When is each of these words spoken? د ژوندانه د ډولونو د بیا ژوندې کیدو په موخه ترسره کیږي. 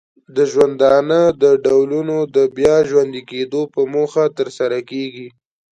د 0.35 0.37
ژوندانه 0.51 1.19
د 1.43 1.43
ډولونو 1.65 2.17
د 2.35 2.37
بیا 2.57 2.75
ژوندې 2.89 3.21
کیدو 3.31 3.61
په 3.73 3.81
موخه 3.93 4.23
ترسره 4.37 4.79
کیږي. 4.89 5.27